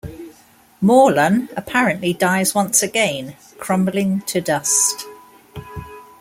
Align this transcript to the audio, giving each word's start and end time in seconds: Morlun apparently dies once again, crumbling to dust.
Morlun 0.81 1.47
apparently 1.55 2.11
dies 2.11 2.55
once 2.55 2.81
again, 2.81 3.35
crumbling 3.59 4.21
to 4.21 4.41
dust. 4.41 5.05